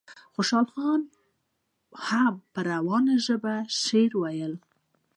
[0.35, 1.01] خوشحال خان
[2.07, 4.61] هم په روانه ژبه شعر ویلی.